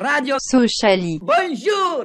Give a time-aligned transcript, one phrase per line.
[0.00, 1.18] Radio Sociali.
[1.20, 2.04] Bonjour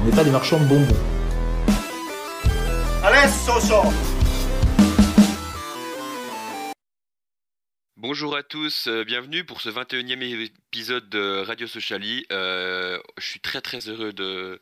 [0.00, 0.96] On n'est pas des marchands de bonbons.
[7.96, 12.26] Bonjour à tous, euh, bienvenue pour ce 21e épisode de Radio Sociali.
[12.32, 14.60] Euh, je suis très très heureux de-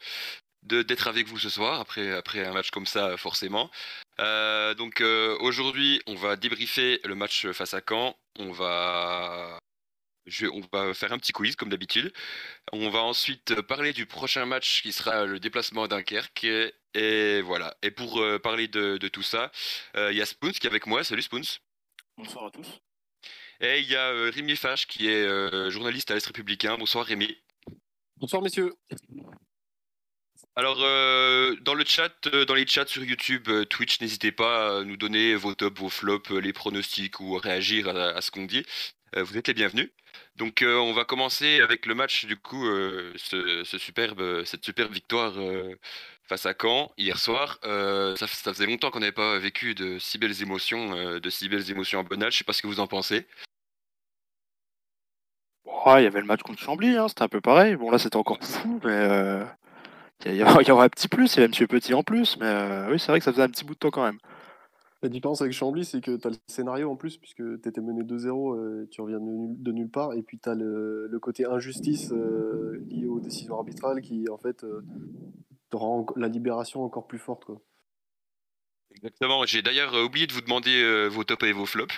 [0.63, 3.71] d'être avec vous ce soir après, après un match comme ça forcément.
[4.21, 8.17] Euh, donc euh, aujourd'hui on va débriefer le match face à Caen.
[8.39, 9.59] On va,
[10.27, 12.13] je, on va faire un petit quiz comme d'habitude.
[12.73, 16.45] On va ensuite parler du prochain match qui sera le déplacement à Dunkerque.
[16.45, 17.77] Et, et voilà.
[17.83, 19.51] Et pour euh, parler de, de tout ça,
[19.97, 21.05] euh, il y a Spoons qui est avec moi.
[21.05, 21.59] Salut Spoons.
[22.17, 22.81] Bonsoir à tous.
[23.61, 26.77] Et il y a euh, Rémi Fache qui est euh, journaliste à l'Est républicain.
[26.77, 27.37] Bonsoir Rémi.
[28.17, 28.75] Bonsoir messieurs.
[30.55, 34.81] Alors euh, dans le chat, euh, dans les chats sur YouTube, euh, Twitch, n'hésitez pas
[34.81, 38.67] à nous donner vos tops, vos flops, les pronostics ou réagir à, ce qu'on dit.
[39.17, 39.91] Vous êtes les bienvenus.
[40.37, 42.65] Donc on va commencer avec le match du coup,
[43.17, 45.35] ce, superbe, cette superbe victoire
[46.25, 47.59] face à Caen hier soir.
[47.63, 52.01] Ça, faisait longtemps qu'on n'avait pas vécu de si belles émotions, de si belles émotions
[52.01, 52.33] en âge.
[52.33, 53.27] Je sais pas ce que vous en pensez.
[55.65, 57.77] Ouais, il y avait le match contre Chambly, hein, c'était un peu pareil.
[57.77, 59.45] Bon là c'était encore fou, mais
[60.27, 62.03] il y, a- il y aura un petit plus, il y avait Monsieur Petit en
[62.03, 64.05] plus, mais euh, oui c'est vrai que ça faisait un petit bout de temps quand
[64.05, 64.19] même.
[65.03, 67.81] La différence avec Chambly, c'est que tu as le scénario en plus, puisque tu étais
[67.81, 71.09] mené 2-0, euh, tu reviens de, nul- de nulle part, et puis tu as le,
[71.09, 74.85] le côté injustice euh, lié aux décisions arbitrales qui, en fait, euh,
[75.71, 77.45] te rend la libération encore plus forte.
[77.45, 77.61] Quoi.
[78.95, 79.45] Exactement.
[79.47, 81.95] J'ai d'ailleurs oublié de vous demander euh, vos tops et vos flops.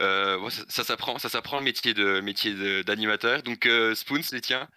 [0.00, 3.42] Euh, ça, ça s'apprend, ça s'apprend le métier de métier d'animateur.
[3.42, 4.68] Donc euh, Spoons, les tiens.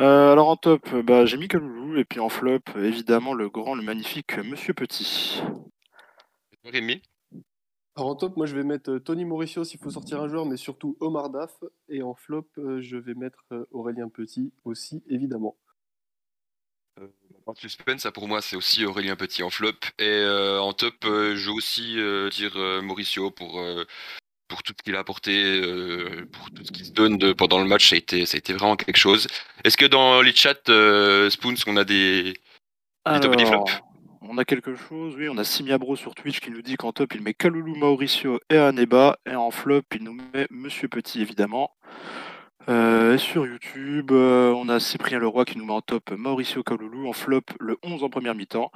[0.00, 3.74] Euh, alors en top, bah, j'ai mis Kaloulou, et puis en flop, évidemment le grand,
[3.74, 5.42] le magnifique Monsieur Petit.
[6.64, 7.02] Rémi.
[7.96, 10.46] Alors en top, moi je vais mettre euh, Tony Mauricio s'il faut sortir un joueur,
[10.46, 15.02] mais surtout Omar Daf, et en flop, euh, je vais mettre euh, Aurélien Petit aussi,
[15.08, 15.56] évidemment.
[17.46, 19.72] En suspense, ça pour moi, c'est aussi Aurélien Petit en flop.
[19.98, 23.84] Et euh, en top, euh, je vais aussi euh, dire euh, Mauricio pour euh,
[24.52, 25.32] pour tout ce qu'il a apporté,
[25.62, 27.88] euh, pour tout ce qu'il se donne de- pendant le match.
[27.88, 29.26] Ça a été ça a été vraiment quelque chose.
[29.64, 32.34] Est-ce que dans les chats, euh, Spoons, on a des
[33.08, 33.80] et des flops?
[34.20, 37.14] on a quelque chose, oui, on a Simiabro sur Twitch qui nous dit qu'en top
[37.14, 41.70] il met Kaloulou, Mauricio et Aneba, et en flop il nous met Monsieur Petit évidemment.
[42.68, 47.08] Euh, et sur YouTube, on a Cyprien Leroy qui nous met en top Mauricio Kaloulou,
[47.08, 48.70] en flop le 11 en première mi-temps.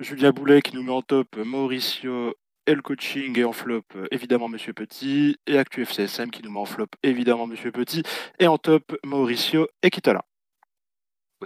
[0.00, 2.34] Julien Boulet qui nous met en top Mauricio
[2.66, 5.36] et le coaching, et en flop euh, évidemment Monsieur Petit.
[5.46, 8.02] Et Actu FCSM qui nous met en flop évidemment Monsieur Petit,
[8.38, 10.24] et en top Mauricio et Kitala.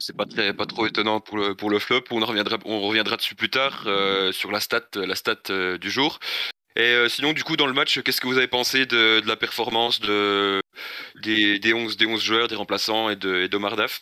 [0.01, 2.03] C'est pas très, pas trop étonnant pour le, pour le flop.
[2.11, 5.91] On reviendra, on reviendra dessus plus tard euh, sur la stat, la stat euh, du
[5.91, 6.19] jour.
[6.77, 9.27] Et euh, sinon, du coup, dans le match, qu'est-ce que vous avez pensé de, de
[9.27, 10.63] la performance de,
[11.23, 14.01] des, des, 11, des 11 joueurs, des remplaçants et de et d'Omar Daf?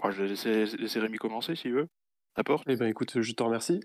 [0.00, 1.86] Enfin, je vais laisser, laisser Rémi commencer s'il veut.
[2.36, 2.64] N'importe.
[2.68, 3.80] Eh ben écoute, je te remercie.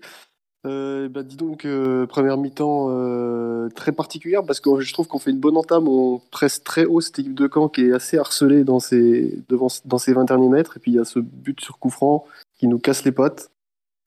[0.66, 5.18] Euh, bah, dis donc, euh, première mi-temps euh, très particulière parce que je trouve qu'on
[5.18, 8.16] fait une bonne entame, on presse très haut cette équipe de Caen qui est assez
[8.16, 11.18] harcelée dans ses, devant, dans ses 20 derniers mètres et puis il y a ce
[11.18, 12.24] but sur coup franc
[12.56, 13.50] qui nous casse les pattes.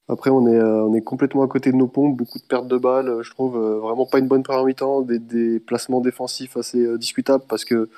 [0.09, 3.29] Après, on est, complètement à côté de nos pompes, beaucoup de pertes de balles, je
[3.31, 7.89] trouve vraiment pas une bonne première mi-temps, des, placements défensifs assez discutables parce que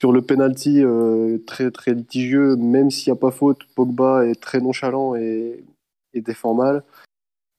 [0.00, 0.82] sur le penalty
[1.46, 5.64] très très litigieux, même s'il n'y a pas faute, Pogba est très nonchalant et,
[6.12, 6.82] et défend mal.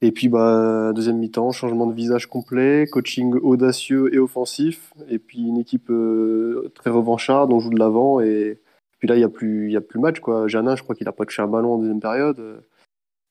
[0.03, 5.40] Et puis, bah, deuxième mi-temps, changement de visage complet, coaching audacieux et offensif, et puis
[5.40, 8.59] une équipe euh, très revancharde, on joue de l'avant, et
[9.00, 10.19] puis là, il n'y a, plus- y a plus match.
[10.19, 10.50] Quoi.
[10.50, 12.66] Janin, je crois qu'il n'a pas touché un ballon en deuxième période.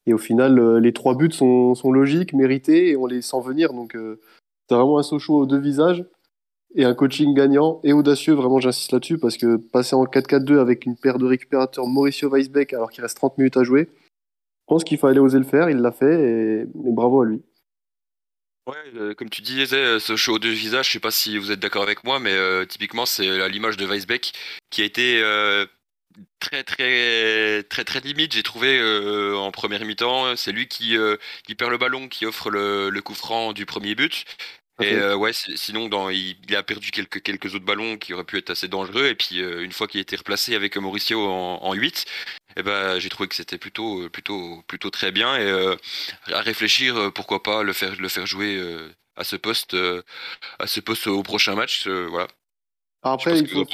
[0.07, 3.75] Et au final, euh, les trois buts sont, logiques, mérités, et on les sent venir.
[3.75, 4.19] Donc, euh,
[4.67, 6.07] c'est vraiment un Sochaux aux deux visages,
[6.75, 8.33] et un coaching gagnant et audacieux.
[8.33, 12.73] Vraiment, j'insiste là-dessus, parce que passer en 4-4-2 avec une paire de récupérateurs Mauricio Weisbeck,
[12.73, 13.91] alors qu'il reste 30 minutes à jouer,
[14.73, 17.43] pense qu'il fallait oser le faire, il l'a fait, et, bravo à lui.
[18.97, 21.61] Euh, comme tu disais, euh, ce show de visage, je sais pas si vous êtes
[21.61, 24.33] d'accord avec moi, mais euh, typiquement, c'est l'image de Weisbeck
[24.71, 25.23] qui a été
[26.41, 28.81] très très très très limite, j'ai trouvé
[29.35, 30.37] en première mi-temps.
[30.37, 30.97] C'est lui qui,
[31.45, 34.25] qui perd le ballon, qui offre le coup franc du premier but.
[34.83, 38.15] Et euh, ouais, si- sinon, dans, il, il a perdu quelques, quelques autres ballons qui
[38.15, 39.07] auraient pu être assez dangereux.
[39.07, 42.05] Et puis, euh, une fois qu'il a été replacé avec Mauricio en, en 8,
[42.57, 45.37] eh ben, j'ai trouvé que c'était plutôt, plutôt, plutôt très bien.
[45.37, 45.75] Et euh,
[46.27, 48.61] à réfléchir, pourquoi pas le faire, le faire jouer
[49.17, 49.77] à ce poste,
[50.59, 51.87] à ce poste au prochain match.
[51.87, 52.29] voilà.
[53.03, 53.65] Alors après, il faut,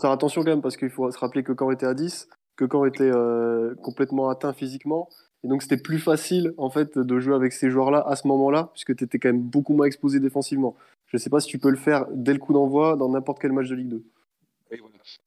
[0.00, 2.66] faire attention quand même parce qu'il faut se rappeler que Caen était à 10, que
[2.70, 5.08] Caen était euh, complètement atteint physiquement
[5.44, 8.70] Et donc c'était plus facile en fait de jouer avec ces joueurs-là à ce moment-là,
[8.72, 10.76] puisque tu étais quand même beaucoup moins exposé défensivement.
[11.06, 13.40] Je ne sais pas si tu peux le faire dès le coup d'envoi dans n'importe
[13.40, 14.04] quel match de Ligue 2.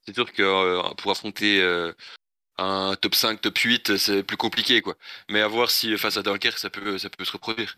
[0.05, 1.93] C'est sûr que euh, pour affronter euh,
[2.57, 4.95] un top 5, top 8, c'est plus compliqué quoi.
[5.29, 7.77] Mais à voir si face à Dunkerque ça peut, ça peut se reproduire.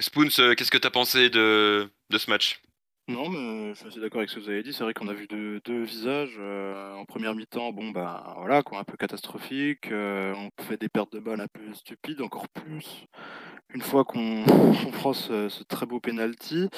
[0.00, 2.60] Spoons, euh, qu'est-ce que tu as pensé de, de ce match?
[3.08, 4.72] Non, mais je suis assez d'accord avec ce que vous avez dit.
[4.72, 6.38] C'est vrai qu'on a vu deux, visages.
[6.38, 9.88] en première mi-temps, bon, bah voilà, quoi, un peu catastrophique.
[9.90, 13.06] on fait des pertes de balles un peu stupides, encore plus
[13.74, 14.44] une fois qu'on
[14.92, 16.68] prend ce, très beau penalty.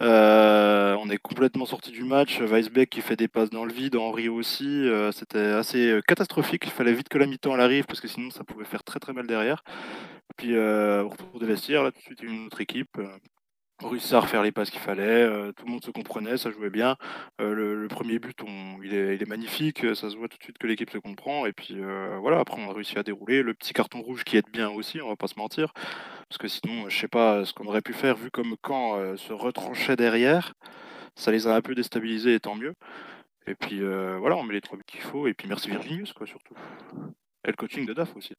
[0.00, 2.40] on est complètement sorti du match.
[2.40, 4.86] Weisbeck qui fait des passes dans le vide, Henri aussi.
[5.12, 6.64] C'était assez catastrophique.
[6.66, 9.12] Il fallait vite que la mi-temps arrive parce que sinon ça pouvait faire très très
[9.12, 9.62] mal derrière.
[10.36, 12.98] Puis au retour des vestiaires, là tout de suite une autre équipe
[13.82, 16.96] à refaire les passes qu'il fallait, euh, tout le monde se comprenait, ça jouait bien.
[17.40, 18.38] Euh, le, premier but,
[18.82, 21.46] il, est, magnifique, ça se voit tout de suite que l'équipe se comprend.
[21.46, 23.42] Et puis euh, voilà, après on a réussi à dérouler.
[23.42, 25.72] Le petit carton rouge qui aide bien aussi, on va pas se mentir.
[26.28, 29.32] Parce que sinon, je sais pas ce qu'on aurait pu faire vu comme quand se
[29.32, 30.54] retranchait derrière.
[31.16, 32.74] Ça les a un peu déstabilisés et tant mieux.
[33.46, 35.26] Et puis voilà, on met les trois buts qu'il faut.
[35.26, 36.54] Et puis merci Virginius, quoi, surtout.
[37.44, 38.34] Et le coaching de DAF aussi.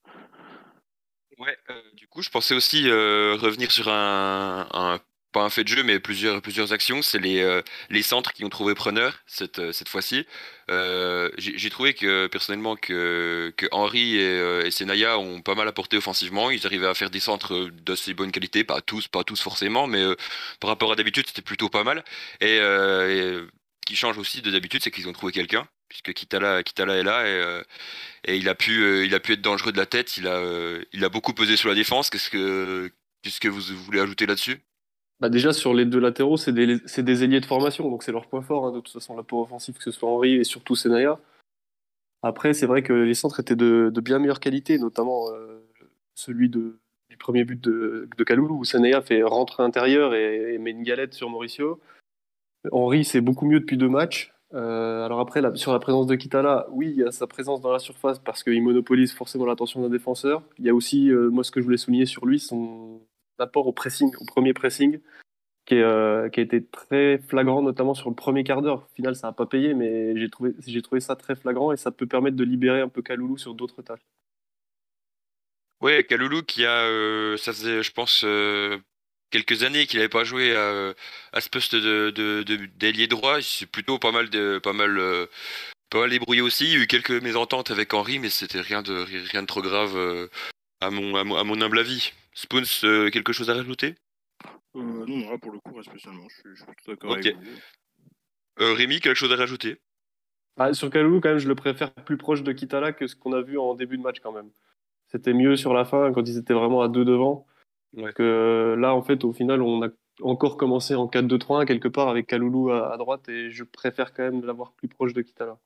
[1.38, 1.58] Ouais,
[1.94, 5.00] du coup, je pensais aussi revenir sur un
[5.31, 7.01] pas un fait de jeu, mais plusieurs, plusieurs actions.
[7.01, 10.25] C'est les, euh, les centres qui ont trouvé preneur cette, euh, cette fois-ci.
[10.69, 15.98] Euh, j'ai trouvé que personnellement que, que Henry et, et, Senaya ont pas mal apporté
[15.98, 16.51] offensivement.
[16.51, 20.04] Ils arrivaient à faire des centres d'assez bonne qualité, pas tous, pas tous forcément, mais
[20.60, 22.04] par rapport à d'habitude, c'était plutôt pas mal.
[22.42, 26.95] Et, ce qui change aussi de d'habitude, c'est qu'ils ont trouvé quelqu'un, puisque Kitala, Kitala
[26.98, 27.62] est là et,
[28.31, 30.18] et il, a pu, il a pu être dangereux de la tête.
[30.18, 30.42] Il a,
[30.94, 32.10] il a beaucoup pesé sur la défense.
[32.10, 32.92] Qu'est-ce que,
[33.24, 34.62] qu'est-ce que vous voulez ajouter là-dessus?
[35.22, 38.26] Bah déjà, sur les deux latéraux, c'est des, des, ailiers de formation, donc c'est leur
[38.26, 41.20] point fort, hein, de toute façon, l'apport offensif, que ce soit Henri et surtout Senaya.
[42.24, 45.60] Après, c'est vrai que les centres étaient de, bien meilleure qualité, notamment euh,
[46.16, 46.80] celui de,
[47.10, 51.14] du premier but de, de Kaloulou, où Senaya fait rentrer intérieur et, met une galette
[51.14, 51.80] sur Mauricio.
[52.72, 54.34] Henri, c'est beaucoup mieux depuis deux matchs.
[54.56, 57.72] Euh, alors après, sur la présence de Kitala, oui, il y a sa présence dans
[57.72, 60.42] la surface parce qu'il monopolise forcément l'attention d'un défenseur.
[60.58, 63.02] Il y a aussi, euh, moi, ce que je voulais souligner sur lui, son,
[63.42, 65.00] rapport au pressing, au premier pressing,
[65.66, 68.88] qui, euh, qui, a été très flagrant, notamment sur le premier quart d'heure.
[68.92, 71.78] Au final, ça n'a pas payé, mais j'ai trouvé, j'ai trouvé ça très flagrant et
[71.78, 74.06] ça peut permettre de libérer un peu Kaloulou sur d'autres tâches.
[75.82, 78.78] Oui, Kaloulou qui a, euh, ça faisait, je pense, euh,
[79.32, 80.94] quelques années qu'il n'avait pas joué à,
[81.34, 82.44] à ce poste de,
[82.78, 83.42] d'ailier droit.
[83.42, 85.00] C'est plutôt pas mal de, pas mal,
[85.90, 86.66] pas mal débrouillé aussi.
[86.66, 88.94] Il y a eu quelques mésententes avec Henri, mais c'était rien de,
[89.32, 90.30] rien de trop grave
[90.82, 92.14] à mon, à mon humble avis.
[92.33, 93.95] Spoons, euh, quelque chose à rajouter?
[94.75, 97.42] Euh, Non, non, là pour le coup, spécialement, je suis, tout d'accord avec vous.
[98.60, 99.81] Euh, Rémi, quelque chose à rajouter?
[100.57, 103.33] Ah, Sur Kalou, quand même, je le préfère plus proche de Kitala que ce qu'on
[103.33, 104.51] a vu en début de match quand même.
[105.07, 107.48] C'était mieux sur la fin quand ils étaient vraiment à deux devant.
[108.16, 109.89] Que là, en fait, au final, on a
[110.22, 114.45] encore commencé en 4-2-3-1 quelque part avec Kaloulou à, droite et je préfère quand même
[114.45, 115.57] l'avoir plus proche de Kitala.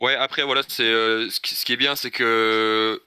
[0.00, 3.00] Ouais, après, voilà, c'est ce, qui est bien, c'est que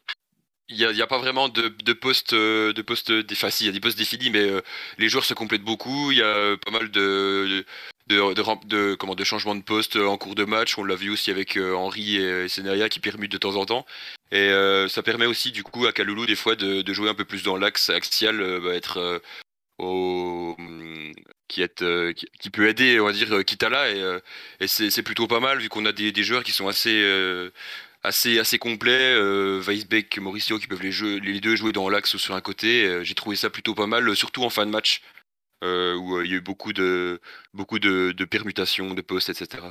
[0.70, 3.72] il n'y a, pas vraiment de, de postes euh, de postes enfin, il y a
[3.72, 4.62] des postes définis mais euh,
[4.98, 6.12] les joueurs se complètent beaucoup.
[6.12, 7.66] Il y a euh, pas mal de
[8.08, 10.78] de, de, de, comment, de changements de poste en cours de match.
[10.78, 13.86] On l'a vu aussi avec Henri et, Senaria qui permutent de temps en temps.
[14.32, 14.50] Et
[14.90, 17.58] ça permet aussi du coup à Kaloulou des fois de, jouer un peu plus dans
[17.58, 19.22] l'axe axial bah, être
[19.78, 20.56] au
[21.50, 21.84] qui, est,
[22.40, 23.92] qui, peut aider on va dire Kitala.
[23.92, 24.20] Et,
[24.62, 27.52] et c'est plutôt pas mal vu qu'on a des, des, joueurs qui sont assez
[28.04, 29.16] assez, assez complet.
[29.16, 32.86] Euh, Weisbeck, Mauricio qui peuvent les, deux jouer dans l'axe ou sur un côté.
[32.86, 35.02] Euh, j'ai trouvé ça plutôt pas mal, surtout en fin de match,
[35.64, 37.22] euh, où il y a eu beaucoup de,
[37.54, 39.64] beaucoup de, permutations, de postes, etc.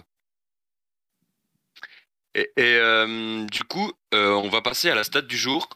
[2.35, 2.79] Et,
[3.51, 5.69] du coup, on va passer à la stat du jour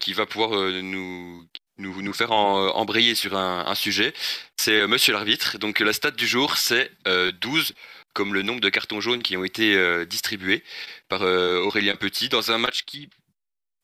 [0.00, 1.44] qui va pouvoir nous,
[1.78, 4.12] nous, nous, faire embrayer sur un, un sujet.
[4.56, 5.58] C'est Monsieur l'arbitre.
[5.58, 6.92] Donc la stat du jour, c'est
[7.40, 7.74] 12
[8.12, 10.62] comme le nombre de cartons jaunes qui ont été euh, distribués
[11.08, 13.08] par euh, Aurélien Petit dans un match qui,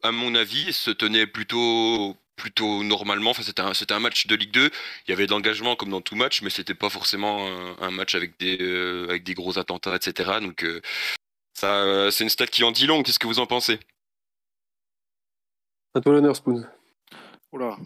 [0.03, 3.31] à mon avis, se tenait plutôt plutôt normalement.
[3.31, 4.71] Enfin, c'était un, c'était un match de Ligue 2.
[5.07, 7.47] Il y avait de l'engagement comme dans tout match, mais c'était pas forcément
[7.81, 10.41] un, match avec des, euh, avec des gros attentats, etc.
[10.43, 10.67] Donc,
[11.55, 13.03] ça, c'est une stat qui en dit long.
[13.03, 13.81] Qu'est-ce que vous en pensez?
[15.95, 16.67] À toi l'honneur, Spoon.
[17.53, 17.79] Oula,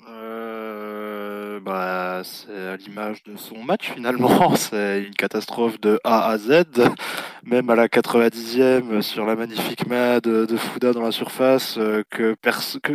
[2.24, 4.54] c'est à l'image de son match finalement.
[4.56, 6.64] C'est une catastrophe de A à Z.
[7.44, 12.34] Même à la 90e, sur la magnifique main de, Fouda dans la surface, euh, que,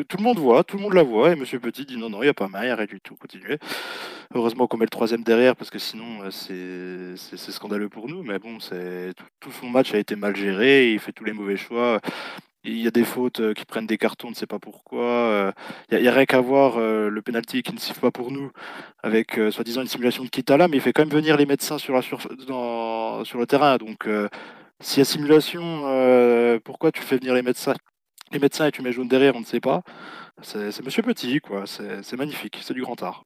[0.04, 1.32] tout le monde voit, tout le monde la voit.
[1.32, 2.86] Et Monsieur Petit dit non, non, il n'y a pas main, il n'y a rien
[2.86, 3.58] du tout, continuez.
[4.34, 8.24] Heureusement qu'on met le troisième derrière, parce que sinon, euh, c'est scandaleux pour nous.
[8.24, 8.58] Mais bon,
[9.40, 12.00] tout son match a été mal géré, il fait tous les mauvais choix
[12.66, 15.54] il y a des fautes euh, qui prennent des cartons, on ne sait pas pourquoi.
[15.92, 18.52] Il n'y a, rien qu'à voir le penalty qui ne siffle pas pour nous,
[19.04, 21.94] avec soi-disant une simulation de Kitala, mais il fait quand même venir les médecins sur
[21.96, 23.78] le terrain.
[23.78, 24.08] Donc,
[24.80, 27.76] s'il y a simulation, pourquoi tu fais venir les médecins,
[28.32, 29.82] les médecins et tu mets jaune derrière, on ne sait pas.
[30.42, 31.66] C'est Monsieur Petit, quoi.
[31.68, 33.24] C'est magnifique, c'est du grand art.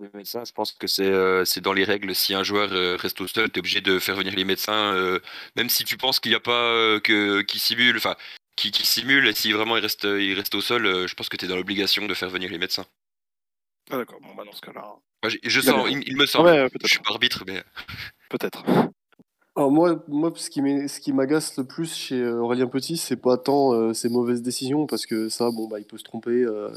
[0.00, 2.14] Les médecins, je pense que c'est dans les règles.
[2.14, 5.20] Si un joueur reste au sol, tu es obligé de faire venir les médecins,
[5.56, 8.16] même si tu penses qu'il n'y a pas que qui simule, enfin
[8.56, 11.36] qui, qui, simule, et si vraiment il reste, il reste au sol, je pense que
[11.36, 12.86] tu es dans l'obligation de faire venir les médecins.
[13.90, 14.96] Ah d'accord, bon bah dans ce cas-là.
[15.22, 16.68] je, sens, il, me semble.
[16.82, 17.62] je suis pas arbitre, mais.
[18.30, 18.64] Peut-être.
[19.58, 23.72] Alors moi, moi, ce qui m'agace le plus chez euh, Aurélien Petit, c'est pas tant
[23.72, 26.44] euh, ses mauvaises décisions, parce que ça, bon, bah, il peut se tromper.
[26.44, 26.68] Euh,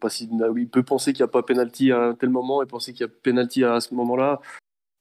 [0.00, 2.66] pas si, il peut penser qu'il n'y a pas penalty à un tel moment et
[2.66, 4.40] penser qu'il y a penalty à ce moment-là.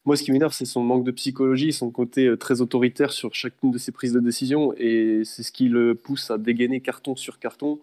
[0.06, 3.72] Moi, ce qui m'énerve, c'est son manque de psychologie, son côté très autoritaire sur chacune
[3.72, 7.40] de ses prises de décision, et c'est ce qui le pousse à dégainer carton sur
[7.40, 7.80] carton.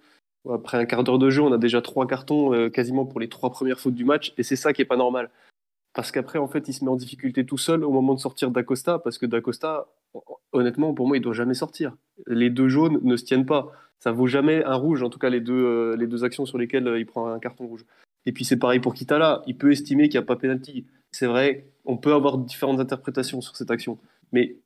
[0.48, 3.50] Après un quart d'heure de jeu, on a déjà trois cartons quasiment pour les trois
[3.50, 5.30] premières fautes du match, et c'est ça qui est pas normal.
[5.94, 8.50] Parce qu'après, en fait, il se met en difficulté tout seul au moment de sortir
[8.50, 9.86] d'Acosta, parce que d'Acosta,
[10.52, 11.94] honnêtement, pour moi, il doit jamais sortir.
[12.26, 13.70] Les deux jaunes ne se tiennent pas.
[13.98, 16.58] Ça vaut jamais un rouge, en tout cas les deux, euh, les deux actions sur
[16.58, 17.84] lesquelles euh, il prend un carton rouge.
[18.26, 19.42] Et puis c'est pareil pour Kitala.
[19.46, 20.86] Il peut estimer qu'il n'y a pas pénalty.
[21.12, 23.98] C'est vrai, on peut avoir différentes interprétations sur cette action.
[24.32, 24.56] Mais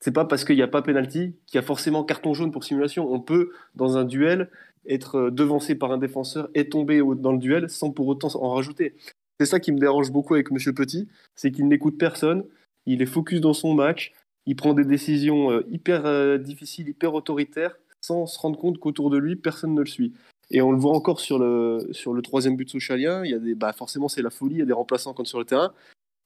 [0.00, 2.64] c'est pas parce qu'il n'y a pas pénalty qu'il y a forcément carton jaune pour
[2.64, 3.12] simulation.
[3.12, 4.50] On peut, dans un duel,
[4.88, 8.54] être euh, devancé par un défenseur et tomber dans le duel sans pour autant en
[8.54, 8.94] rajouter.
[9.40, 12.44] C'est ça qui me dérange beaucoup avec Monsieur Petit, c'est qu'il n'écoute personne,
[12.84, 14.12] il est focus dans son match,
[14.44, 19.08] il prend des décisions euh, hyper euh, difficiles, hyper autoritaires, sans se rendre compte qu'autour
[19.08, 20.12] de lui, personne ne le suit.
[20.50, 23.38] Et on le voit encore sur le, sur le troisième but socialien, il y a
[23.38, 25.72] des, bah forcément c'est la folie, il y a des remplaçants quand sur le terrain.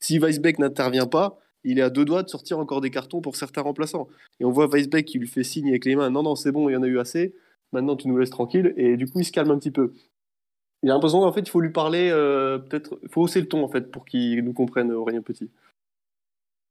[0.01, 3.37] Si Weisbeck n'intervient pas, il est à deux doigts de sortir encore des cartons pour
[3.37, 4.09] certains remplaçants.
[4.41, 6.69] Et on voit Weisbeck qui lui fait signe avec les mains, non, non, c'est bon,
[6.69, 7.33] il y en a eu assez,
[7.73, 9.93] maintenant tu nous laisses tranquille, et du coup il se calme un petit peu
[10.85, 13.49] il a l'impression qu'en fait, il faut lui parler, euh, peut-être, il faut hausser le
[13.49, 15.51] ton en fait pour qu'il nous comprenne, Aurélien Petit.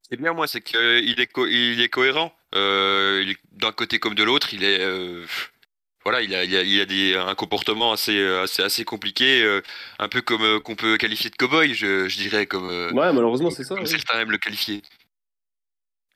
[0.07, 2.31] C'est bien, moi, c'est qu'il est, il est cohérent.
[2.53, 4.81] Euh, d'un côté comme de l'autre, il est.
[4.81, 5.25] Euh,
[6.03, 9.61] voilà, il a, il a, des, un comportement assez, assez, assez compliqué,
[9.97, 12.45] un peu comme qu'on peut qualifier de cow-boy, je, je, dirais.
[12.45, 13.83] Comme, ouais, malheureusement, c'est ça.
[13.85, 14.83] certains aiment le qualifier.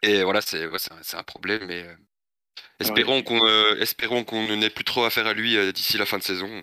[0.03, 1.87] Et voilà, c'est ouais, un, un, problème, mais
[2.79, 3.43] espérons qu'on
[3.77, 6.61] espérons qu'on n'ait plus trop affaire à lui d'ici la fin de saison.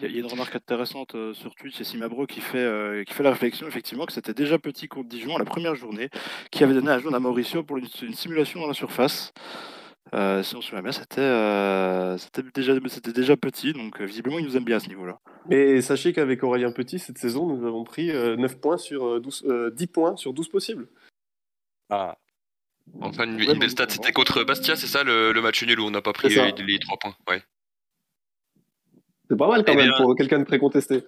[0.00, 3.12] Il y, a une remarque intéressante euh, sur Twitch, c'est Simabro qui fait, euh, qui
[3.14, 6.08] fait la réflexion effectivement que c'était déjà petit contre Dijon à la première journée,
[6.52, 9.32] qui avait donné un jaune à Mauricio pour une, simulation dans la surface.
[10.14, 12.78] Euh, si on se souvient bien, c'était déjà,
[13.12, 15.18] déjà petit, donc visiblement il nous aime bien à ce niveau-là.
[15.48, 19.86] Mais sachez qu'avec Aurélien Petit, cette saison, nous avons pris 9 points sur 12, 10
[19.88, 20.88] points sur 12 possibles.
[21.90, 22.16] Ah.
[23.00, 26.02] Enfin, une, belle stat, c'était contre Bastia, c'est ça le, match nul où on n'a
[26.02, 27.42] pas pris les, les 3 points ouais.
[29.28, 31.04] C'est pas mal quand eh même pour quelqu'un de précontesté.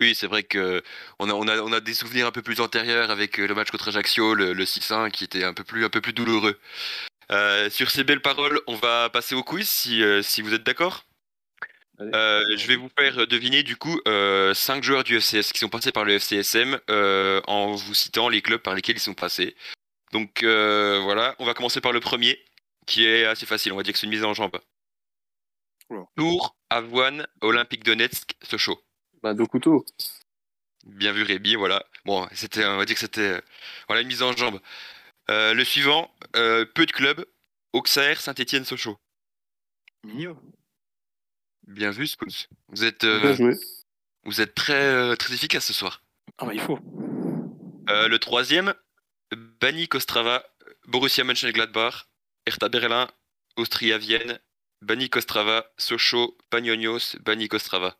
[0.00, 0.82] Oui, c'est vrai que
[1.20, 3.54] on a, on, a, on a des souvenirs un peu plus antérieurs avec euh, le
[3.54, 6.58] match contre Ajaccio, le, 6-1, qui était un peu plus, un peu plus douloureux.
[7.30, 10.64] Euh, sur ces belles paroles, on va passer au quiz si, euh, si vous êtes
[10.64, 11.04] d'accord.
[12.00, 16.04] je vais vous faire deviner du coup 5 joueurs du FCS qui sont passés par
[16.04, 16.80] le FCSM
[17.46, 19.54] en vous citant les clubs par lesquels ils sont passés.
[20.12, 22.44] Donc voilà, on va commencer par le premier
[22.86, 24.58] qui est assez facile, on va dire que c'est une mise en jambe.
[26.16, 28.80] Tour, Avoine, Olympique Donetsk, Sochaux.
[29.22, 29.84] Bah, deux couteaux.
[30.84, 31.84] Bien vu, Rébi, voilà.
[32.04, 33.40] Bon, c'était, on va dire que c'était euh,
[33.88, 34.60] voilà, une mise en jambe.
[35.30, 37.24] Euh, le suivant, euh, peu de clubs,
[37.72, 38.98] Auxerre, Saint-Etienne, Sochaux.
[40.04, 40.38] Mignon.
[41.66, 42.46] Bien vu, Spoons.
[42.68, 43.06] Vous êtes,
[44.24, 46.02] vous êtes très, très efficace ce soir.
[46.36, 46.78] Ah bah il faut.
[47.88, 48.74] le troisième,
[49.32, 50.44] Bani Kostrava,
[50.86, 52.06] Borussia Mönchengladbach,
[52.44, 53.08] Hertha Berlin,
[53.56, 54.38] Austria Vienne,
[54.84, 57.96] Bani Kostrava, Sochaux, Pagnonios, Bani Kostrava.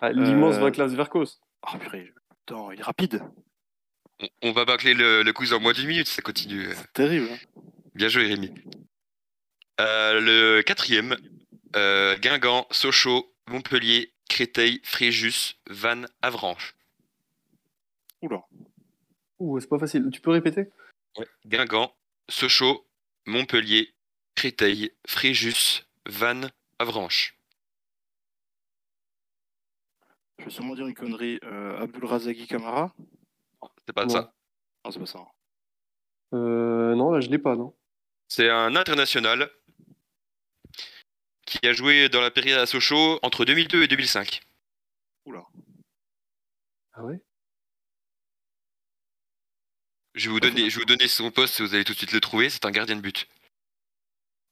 [0.00, 0.60] Ah, L'immense euh...
[0.60, 1.40] Vaclav Verkos.
[1.66, 3.22] Oh purée, Attends, il est rapide.
[4.42, 6.68] On, va bâcler le, le, quiz en moins d'une minute, ça continue.
[6.74, 7.28] C'est terrible.
[7.30, 7.60] Hein.
[7.94, 8.52] Bien joué, Rémi.
[9.80, 11.16] Euh, le quatrième,
[11.76, 16.76] euh, Guingamp, Sochaux, Montpellier, Créteil, Fréjus, Vannes, Avranches.
[18.22, 18.42] Oula.
[19.40, 20.08] Ouh, c'est pas facile.
[20.12, 20.68] Tu peux répéter?
[21.16, 21.26] Ouais.
[21.46, 21.92] Guingamp,
[22.28, 22.86] Sochaux,
[23.26, 23.92] Montpellier,
[24.34, 26.40] Créteil, Fréjus, Van
[26.78, 27.36] Avranches.
[30.38, 31.38] Je vais sûrement dire une connerie.
[31.44, 32.94] Euh, Abdul Razagi Kamara
[33.86, 34.32] C'est pas ça.
[34.84, 35.26] Non, c'est pas ça.
[36.34, 37.74] Euh, non, là, je l'ai pas, non.
[38.28, 39.50] C'est un international
[41.46, 44.40] qui a joué dans la période à Sochaux entre 2002 et 2005.
[45.24, 45.46] Oula.
[46.92, 47.20] Ah ouais?
[50.14, 52.12] Je vais, vous donner, je vais vous donner son poste, vous allez tout de suite
[52.12, 52.50] le trouver.
[52.50, 53.28] C'est un gardien de but.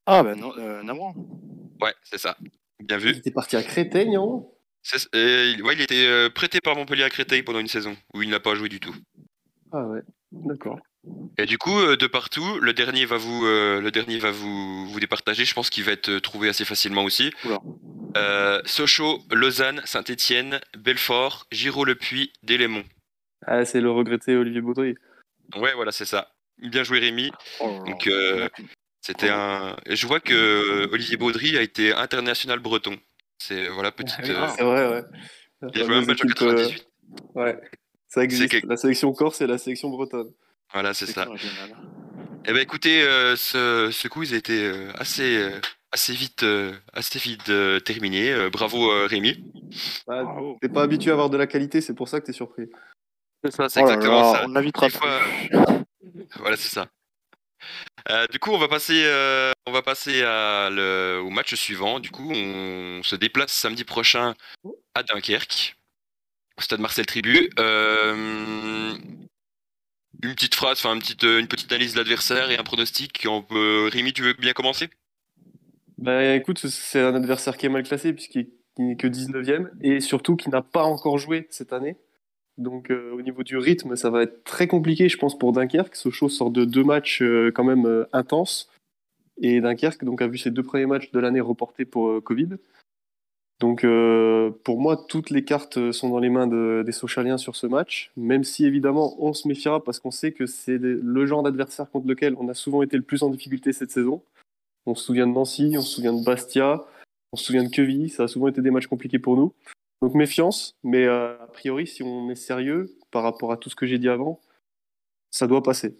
[0.07, 1.15] Ah, ben non, euh, Namran.
[1.81, 2.37] Ouais, c'est ça.
[2.81, 3.11] Bien Il vu.
[3.17, 4.51] était parti à Créteil, non?
[5.15, 8.23] Et il- ouais, il était euh, prêté par Montpellier à Créteil pendant une saison où
[8.23, 8.95] il n'a pas joué du tout.
[9.73, 10.79] Ah ouais, d'accord.
[11.39, 14.87] Et du coup, euh, de partout, le dernier va vous, euh, le dernier va vous,
[14.89, 15.45] vous départager.
[15.45, 17.33] Je pense qu'il va être euh, trouvé assez facilement aussi.
[18.17, 22.85] Euh, Sochaux, Lausanne, Saint-Étienne, Belfort, Giraud-le-Puy, Délémont.
[23.47, 24.95] Ah, c'est le regretté Olivier Baudry.
[25.57, 26.33] Ouais, voilà, c'est ça.
[26.59, 27.31] Bien joué Rémi.
[27.61, 28.49] Oh Donc, euh,
[29.07, 29.77] C'était un.
[29.87, 32.97] et Je vois que Olivier Baudry a été international breton.
[33.39, 34.17] C'est voilà petite.
[34.21, 35.03] Ah euh, c'est vrai, ouais.
[35.75, 36.87] Il a joué un match en Équipe, euh, 98.
[37.35, 37.61] Ouais,
[38.09, 38.51] ça existe.
[38.51, 40.33] quelque- La sélection corse et la sélection bretonne.
[40.73, 41.29] Voilà, c'est ça.
[42.49, 45.51] Eh ben écoutez, euh, ce, ce quiz a été euh, assez, euh,
[45.93, 48.33] assez vite, euh, assez vite euh, terminé.
[48.33, 49.45] Euh, bravo euh, Rémi.
[50.07, 50.57] Bravo.
[50.61, 52.67] T'es pas habitué à avoir de la qualité, c'est pour ça que t'es surpris.
[53.45, 54.45] C'est ça, c'est Oh exactement là, ça.
[54.47, 55.21] On l'invitera Des fois.
[56.41, 56.89] Voilà, c'est ça.
[58.11, 59.53] Euh, du coup, on va passer, euh,
[61.21, 62.01] au match suivant.
[62.01, 64.35] Du coup, on se déplace samedi prochain
[64.95, 65.77] à Dunkerque,
[66.57, 67.51] au stade Marcel Tribu.
[67.59, 68.95] Euh,
[70.23, 73.27] une petite phrase, enfin une petite, analyse de l'adversaire et un pronostic.
[73.29, 73.45] On.
[73.51, 74.89] Rémi, tu veux bien commencer?
[75.99, 80.01] Bah écoute, c'est un adversaire qui est mal classé puisqu'il qui n'est que 19ème et
[80.01, 81.97] surtout qui n'a pas encore joué cette année.
[82.59, 85.95] Donc euh, au niveau du rythme, ça va être très compliqué, je pense, pour Dunkerque.
[85.95, 88.71] Sochaux sort de deux matchs euh, quand même euh, intenses.
[89.39, 92.57] Et Dunkerque donc, a vu ses deux premiers matchs de l'année reportés pour Covid.
[93.61, 93.87] Donc
[94.65, 98.13] pour moi, toutes les cartes sont dans les mains de- des Sochaliens sur ce match,
[98.15, 102.07] même si évidemment on se méfiera parce qu'on sait que c'est le genre d'adversaire contre
[102.07, 104.23] lequel on a souvent été le plus en difficulté cette saison.
[104.85, 106.85] On se souvient de Nancy, on se souvient de Bastia,
[107.33, 109.55] on se souvient de Queville, ça a souvent été des matchs compliqués pour nous.
[110.03, 111.07] Donc méfiance, mais
[111.57, 114.41] priori, si on est sérieux par rapport à tout ce que j'ai dit avant,
[115.31, 115.99] ça doit passer.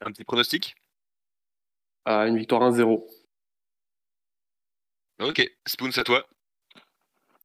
[0.00, 0.74] Un petit pronostic?
[2.04, 3.06] À une victoire 1-0.
[5.20, 6.26] Ok, Spoons à toi.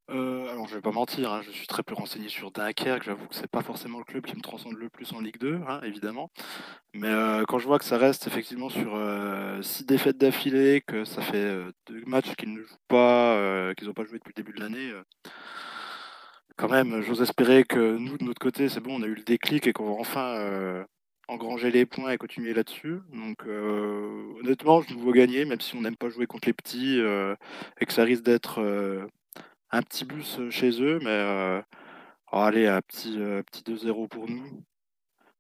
[0.10, 3.04] Euh, alors, je vais pas mentir, hein, je suis très peu renseigné sur Dunkerque.
[3.04, 5.60] J'avoue que c'est pas forcément le club qui me transcende le plus en Ligue 2,
[5.68, 6.32] hein, évidemment.
[6.94, 11.04] Mais euh, quand je vois que ça reste effectivement sur euh, six défaites d'affilée, que
[11.04, 14.54] ça fait deux matchs qu'ils ne jouent pas, qu'ils n'ont pas joué depuis le début
[14.54, 14.92] de l'année,
[16.56, 19.24] quand même, j'ose espérer que nous, de notre côté, c'est bon, on a eu le
[19.24, 20.86] déclic et qu'on va enfin
[21.28, 23.00] engranger les points et continuer là-dessus.
[23.14, 27.00] Donc, honnêtement, je nous vois gagner, même si on n'aime pas jouer contre les petits
[27.00, 28.62] et que ça risque d'être
[29.72, 31.62] un petit bus chez eux, mais euh,
[32.32, 34.64] oh, allez, un petit, euh, petit 2-0 pour nous,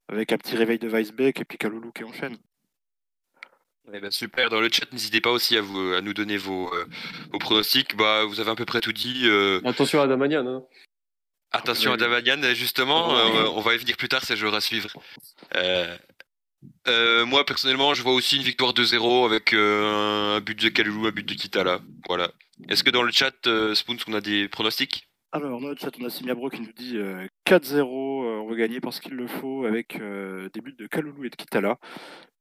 [0.09, 2.37] avec un petit réveil de Weisbeck et puis Kaloulou qui enchaîne.
[3.93, 6.73] Eh ben, super, dans le chat, n'hésitez pas aussi à, vous, à nous donner vos,
[6.73, 6.85] euh,
[7.31, 7.95] vos pronostics.
[7.95, 9.21] Bah, vous avez à peu près tout dit.
[9.25, 10.45] euh, Attention à Damanian.
[10.45, 10.63] Hein.
[11.51, 11.99] Attention à oui.
[12.01, 14.89] Davanian, justement, euh, on va y venir plus tard, c'est joueur à suivre.
[15.55, 15.97] Euh,
[16.89, 21.07] euh, moi, personnellement, je vois aussi une victoire 2-0 avec euh, un but de Kalulu,
[21.07, 21.79] un but de Kitala.
[22.09, 22.29] Voilà.
[22.69, 25.07] Est-ce que dans le chat, euh, Spoons, on a des pronostics?
[25.31, 28.55] Alors, dans le chat, on a Simiabro qui nous dit euh, 4-0, euh, on va
[28.55, 31.77] gagner parce qu'il le faut, avec euh, des buts de Kaloulou et de Kitala.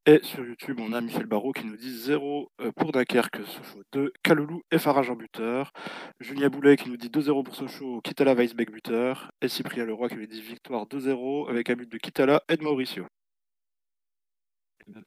[0.08, 3.82] Et sur YouTube, on a Michel Barrault qui nous dit 0 euh, pour Dunkerque, Sochaux
[3.92, 5.72] 2, Kaloulou et Farage en buteur.
[6.20, 9.32] Julien Boulet qui nous dit 2-0 pour Sochaux, Kitala, Weisbeck buteur.
[9.42, 12.62] Et Cyprien Leroy qui nous dit victoire 2-0 avec un but de Kitala et de
[12.62, 13.04] Mauricio.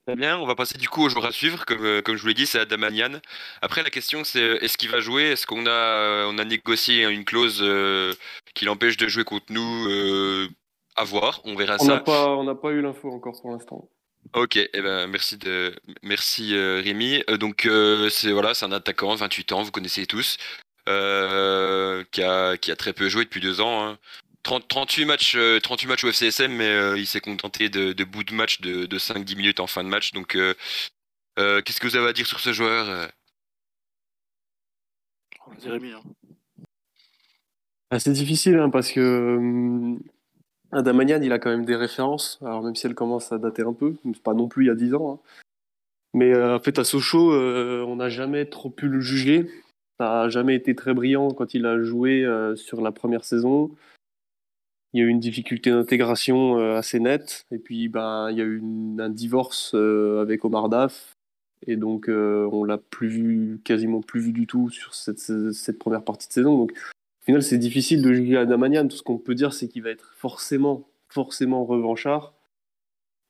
[0.06, 2.22] Très bien, on va passer du coup au joueur à suivre, comme, euh, comme je
[2.22, 3.22] vous l'ai dit, c'est Adamanian.
[3.62, 5.24] Après, la question c'est euh, est-ce qu'il va jouer?
[5.32, 8.14] Est-ce qu'on a, euh, on a négocié une clause euh,
[8.56, 10.50] qui l'empêche de jouer contre nous euh,
[10.98, 11.98] À voir, on verra On ça.
[12.00, 13.90] pas, on n'a pas eu l'info encore pour l'instant.
[14.34, 17.24] Ok, eh ben, merci, de, merci euh, Rémi.
[17.40, 17.68] Donc,
[18.10, 20.38] c'est voilà, c'est un attaquant, 28 ans, vous connaissez tous,
[20.86, 23.88] qui, a, qui a très peu joué depuis deux ans.
[23.88, 23.98] hein.
[24.44, 28.04] 30 38, matchs, euh, 38 matchs au FCSM, mais euh, il s'est contenté de, de
[28.04, 30.12] bouts de match de, de 5-10 minutes en fin de match.
[30.14, 30.54] Donc, euh,
[31.38, 33.08] euh, qu'est-ce que vous avez à dire sur ce joueur euh?
[35.60, 35.92] Dire Rémi.
[35.92, 36.02] Hein.
[37.92, 40.00] Ah, c'est difficile hein, parce que hum,
[40.72, 42.38] Adamanian, il a quand même des références.
[42.42, 44.76] Alors même si elle commence à dater un peu, pas non plus il y a
[44.76, 45.14] 10 ans.
[45.14, 45.20] hein.
[46.14, 49.50] Mais euh, en fait, à Sochaux, euh, on n'a jamais trop pu le juger.
[50.00, 53.72] Ça n'a jamais été très brillant quand il a joué euh, sur la première saison.
[54.94, 57.46] Il y a eu une difficulté d'intégration euh, assez nette.
[57.52, 58.62] Et puis, ben, il y a eu
[59.00, 61.16] un divorce euh, avec Omar Daf.
[61.68, 65.78] Et donc, euh, on l'a plus vu, quasiment plus vu du tout sur cette, cette
[65.78, 66.58] première partie de saison.
[66.58, 68.88] Donc, au final, c'est difficile de juger Adamanian.
[68.88, 72.34] Tout ce qu'on peut dire, c'est qu'il va être forcément, forcément revanchard.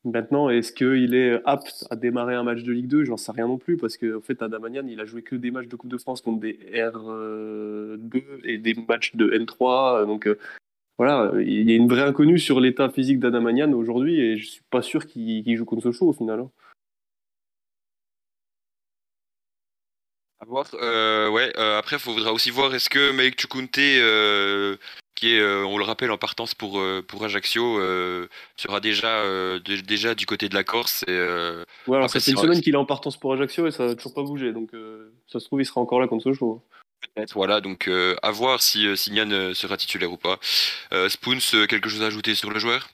[0.05, 3.47] Maintenant, est-ce qu'il est apte à démarrer un match de Ligue 2 J'en sais rien
[3.47, 5.89] non plus, parce qu'en en fait, Adamanian, il a joué que des matchs de Coupe
[5.89, 10.05] de France contre des R2 et des matchs de N3.
[10.05, 10.37] Donc euh,
[10.99, 14.63] voilà, il y a une vraie inconnue sur l'état physique d'Adamanian aujourd'hui, et je suis
[14.69, 16.41] pas sûr qu'il joue contre Sochaux au final.
[16.41, 16.51] hein.
[20.41, 20.67] À voir.
[20.73, 21.57] ouais.
[21.77, 23.79] après, il faudra aussi voir est-ce que Mike Chukunte,
[25.15, 27.79] qui est, on le rappelle, en partance pour pour Ajaccio,
[28.57, 29.23] sera déjà
[29.63, 31.05] déjà du côté de la Corse.
[31.07, 31.11] Et,
[31.87, 33.95] ouais, alors ça fait une semaine qu'il est en partance pour Ajaccio et ça n'a
[33.95, 34.51] toujours pas bougé.
[34.51, 34.71] Donc
[35.27, 36.61] ça se trouve, il sera encore là contre ce jour.
[37.01, 37.61] Peut-être, voilà.
[37.61, 37.89] Donc
[38.21, 40.39] à voir si Signan sera titulaire ou pas.
[41.07, 42.89] Spoons, quelque chose à ajouter sur le joueur?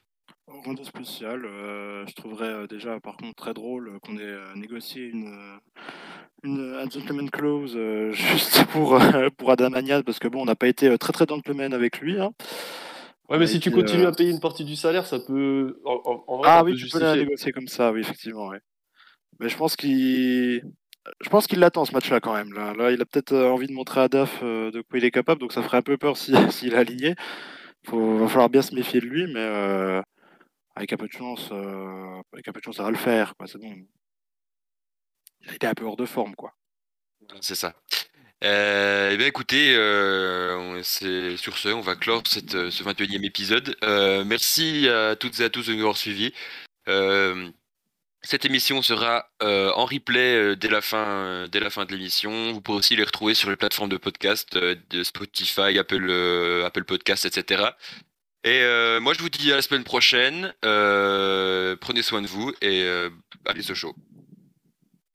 [0.48, 1.42] Rien de spécial.
[1.44, 5.60] je trouverais déjà, par contre, très drôle qu'on ait négocié une
[6.46, 10.46] une, un gentleman clause euh, juste pour, euh, pour Adam Agnès, parce que bon, on
[10.46, 12.20] n'a pas été euh, très très gentleman avec lui.
[12.20, 12.32] Hein.
[13.28, 15.82] Ouais, mais si tu continues à payer une partie du salaire, ça peut.
[15.84, 18.50] En, vrai, ah oui, tu peux la négocier comme ça, oui, effectivement.
[18.50, 18.60] Ouais.
[19.40, 20.62] Mais je pense qu'il.
[21.22, 22.54] Je pense qu'il l'attend ce match-là quand même.
[22.54, 25.54] Là, il a peut-être envie de montrer à Daf de quoi il est capable, donc
[25.54, 27.16] ça ferait un peu peur s'il si, est aligné.
[27.92, 30.02] Il va falloir bien se méfier de lui, mais
[30.76, 31.52] avec un peu de chance,
[32.34, 33.34] avec un peu de chance, ça va le faire.
[33.46, 33.60] C'est
[35.48, 36.54] il était un peu hors de forme, quoi.
[37.42, 37.74] C'est ça.
[38.44, 43.76] Euh, eh bien, écoutez, euh, sur ce, on va clore cette, euh, ce 21e épisode.
[43.84, 46.34] Euh, merci à toutes et à tous de nous avoir suivis.
[48.26, 52.52] Cette émission sera en replay dès la fin, dès la fin de l'émission.
[52.52, 57.26] Vous pourrez aussi les retrouver sur les plateformes de podcast de Spotify, Apple, Apple Podcast,
[57.26, 57.64] etc.
[58.44, 58.62] Et
[59.00, 60.54] moi, je vous dis à la semaine prochaine.
[60.62, 62.88] prenez soin de vous et
[63.46, 63.96] allez ce show.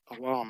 [0.09, 0.45] Au revoir.